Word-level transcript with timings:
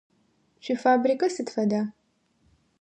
Шъуифабрикэ 0.63 1.27
сыд 1.35 1.47
фэда? 1.55 1.81